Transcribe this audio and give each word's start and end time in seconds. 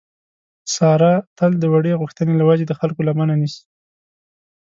ساره 0.75 1.13
تل 1.37 1.51
د 1.59 1.63
وړې 1.73 1.99
غوښتنې 2.01 2.33
له 2.37 2.43
وجې 2.49 2.65
د 2.67 2.73
خلکو 2.79 3.01
لمنه 3.07 3.33
نیسي. 3.41 3.63